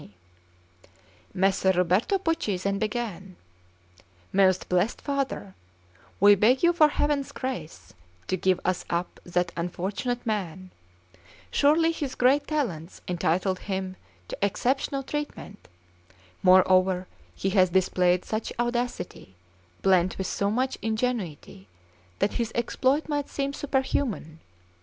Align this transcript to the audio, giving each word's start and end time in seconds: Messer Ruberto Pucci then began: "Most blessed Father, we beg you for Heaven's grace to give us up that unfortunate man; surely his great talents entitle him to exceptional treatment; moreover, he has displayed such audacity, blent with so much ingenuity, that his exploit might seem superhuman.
Messer 1.31 1.71
Ruberto 1.73 2.17
Pucci 2.17 2.57
then 2.57 2.79
began: 2.79 3.35
"Most 4.33 4.67
blessed 4.67 4.99
Father, 4.99 5.53
we 6.19 6.33
beg 6.33 6.63
you 6.63 6.73
for 6.73 6.87
Heaven's 6.87 7.31
grace 7.31 7.93
to 8.25 8.35
give 8.35 8.59
us 8.65 8.83
up 8.89 9.19
that 9.25 9.51
unfortunate 9.55 10.25
man; 10.25 10.71
surely 11.51 11.91
his 11.91 12.15
great 12.15 12.47
talents 12.47 13.01
entitle 13.07 13.53
him 13.53 13.95
to 14.27 14.35
exceptional 14.41 15.03
treatment; 15.03 15.67
moreover, 16.41 17.05
he 17.35 17.51
has 17.51 17.69
displayed 17.69 18.25
such 18.25 18.51
audacity, 18.57 19.35
blent 19.83 20.17
with 20.17 20.25
so 20.25 20.49
much 20.49 20.79
ingenuity, 20.81 21.67
that 22.17 22.33
his 22.41 22.51
exploit 22.55 23.07
might 23.07 23.29
seem 23.29 23.53
superhuman. 23.53 24.39